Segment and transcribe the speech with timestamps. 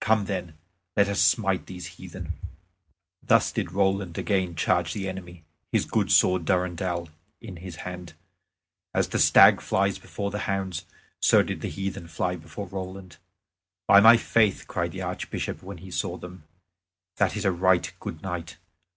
[0.00, 0.54] Come then,
[0.96, 2.32] let us smite these heathen."
[3.22, 8.14] Thus did Roland again charge the enemy, his good sword Durendal in his hand;
[8.92, 10.84] as the stag flies before the hounds,
[11.20, 13.18] so did the heathen fly before Roland.
[13.86, 16.42] "By my faith," cried the Archbishop when he saw him,
[17.18, 18.56] "that is a right good knight!